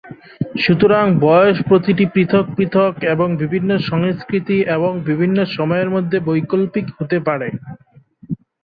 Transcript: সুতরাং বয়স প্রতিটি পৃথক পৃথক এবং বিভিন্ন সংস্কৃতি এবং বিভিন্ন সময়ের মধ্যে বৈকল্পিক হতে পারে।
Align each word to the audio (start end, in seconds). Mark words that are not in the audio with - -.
সুতরাং 0.59 1.05
বয়স 1.21 1.57
প্রতিটি 1.67 2.05
পৃথক 2.13 2.45
পৃথক 2.57 2.93
এবং 3.13 3.27
বিভিন্ন 3.41 3.71
সংস্কৃতি 3.89 4.57
এবং 4.75 4.91
বিভিন্ন 5.09 5.37
সময়ের 5.55 5.89
মধ্যে 5.89 6.17
বৈকল্পিক 6.27 6.85
হতে 6.97 7.17
পারে। 7.27 7.47